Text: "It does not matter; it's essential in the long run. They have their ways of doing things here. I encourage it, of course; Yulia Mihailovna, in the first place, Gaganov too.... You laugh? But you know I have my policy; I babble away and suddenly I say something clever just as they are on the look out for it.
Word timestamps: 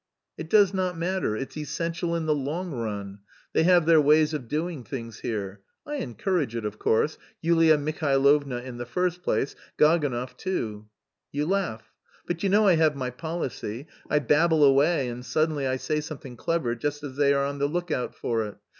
"It 0.35 0.49
does 0.49 0.73
not 0.73 0.97
matter; 0.97 1.35
it's 1.35 1.55
essential 1.55 2.15
in 2.15 2.25
the 2.25 2.33
long 2.33 2.71
run. 2.71 3.19
They 3.53 3.61
have 3.65 3.85
their 3.85 4.01
ways 4.01 4.33
of 4.33 4.47
doing 4.47 4.83
things 4.83 5.19
here. 5.19 5.61
I 5.85 5.97
encourage 5.97 6.55
it, 6.55 6.65
of 6.65 6.79
course; 6.79 7.19
Yulia 7.39 7.77
Mihailovna, 7.77 8.61
in 8.63 8.79
the 8.79 8.87
first 8.87 9.21
place, 9.21 9.55
Gaganov 9.77 10.35
too.... 10.37 10.89
You 11.31 11.45
laugh? 11.45 11.93
But 12.25 12.41
you 12.41 12.49
know 12.49 12.67
I 12.67 12.77
have 12.77 12.95
my 12.95 13.11
policy; 13.11 13.85
I 14.09 14.17
babble 14.17 14.63
away 14.63 15.07
and 15.07 15.23
suddenly 15.23 15.67
I 15.67 15.75
say 15.75 16.01
something 16.01 16.35
clever 16.35 16.73
just 16.73 17.03
as 17.03 17.15
they 17.17 17.31
are 17.31 17.45
on 17.45 17.59
the 17.59 17.67
look 17.67 17.91
out 17.91 18.15
for 18.15 18.47
it. 18.47 18.55